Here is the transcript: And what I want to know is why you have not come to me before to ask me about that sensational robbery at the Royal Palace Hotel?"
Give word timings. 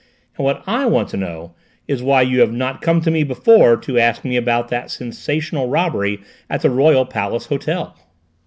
And 0.35 0.43
what 0.43 0.63
I 0.65 0.87
want 0.87 1.09
to 1.09 1.15
know 1.17 1.53
is 1.87 2.01
why 2.01 2.23
you 2.23 2.39
have 2.39 2.51
not 2.51 2.81
come 2.81 3.01
to 3.01 3.11
me 3.11 3.23
before 3.23 3.77
to 3.77 3.99
ask 3.99 4.25
me 4.25 4.35
about 4.35 4.69
that 4.69 4.89
sensational 4.89 5.69
robbery 5.69 6.21
at 6.49 6.63
the 6.63 6.71
Royal 6.71 7.05
Palace 7.05 7.45
Hotel?" 7.45 7.95